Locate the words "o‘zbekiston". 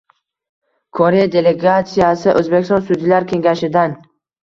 2.43-2.91